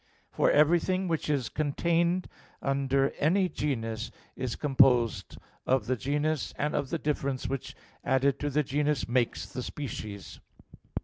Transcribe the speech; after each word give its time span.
For 0.31 0.49
everything 0.49 1.07
which 1.07 1.29
is 1.29 1.47
contained 1.47 2.27
under 2.59 3.11
any 3.19 3.47
genus 3.47 4.09
is 4.35 4.55
composed 4.55 5.37
of 5.67 5.85
the 5.85 5.95
genus, 5.95 6.55
and 6.57 6.73
of 6.73 6.89
the 6.89 6.97
difference 6.97 7.47
which 7.47 7.75
added 8.03 8.39
to 8.39 8.49
the 8.49 8.63
genus 8.63 9.07
makes 9.07 9.45
the 9.45 9.61
species. 9.61 10.39